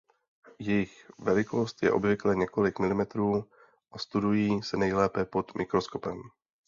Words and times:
Jejich 0.59 1.11
velikost 1.19 1.83
je 1.83 1.91
obvykle 1.91 2.35
několik 2.35 2.79
milimetrů 2.79 3.45
a 3.91 3.97
studují 3.97 4.63
se 4.63 4.77
nejlépe 4.77 5.25
pod 5.25 5.55
mikroskopem. 5.55 6.21